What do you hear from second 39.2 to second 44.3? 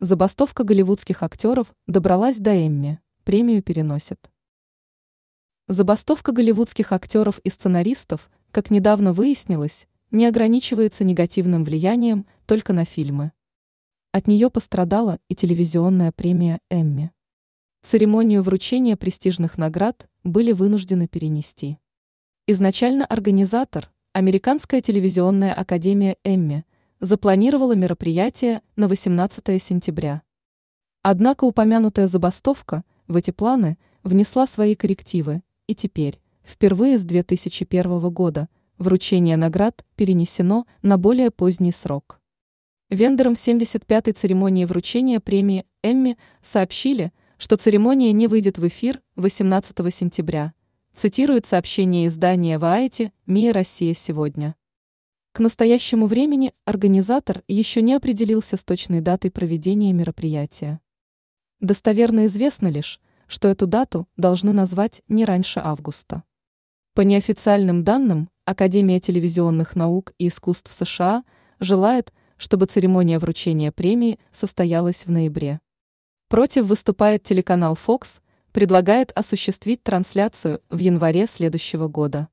наград перенесено на более поздний срок. Вендорам 75-й